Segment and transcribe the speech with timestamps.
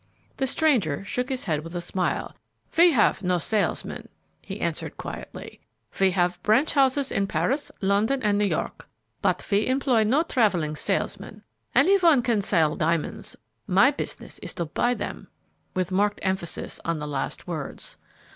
[0.37, 2.35] The stranger shook his head with a smile.
[2.75, 4.09] "We have no salesmen,"
[4.41, 5.61] he answered, quietly.
[5.99, 8.89] "We have branch houses in Paris, London, and New York,
[9.21, 11.43] but we employ no travelling salesmen.
[11.75, 13.35] Any one can sell diamonds;
[13.67, 15.27] my business is to buy them,"
[15.75, 17.97] with marked emphasis on the last words.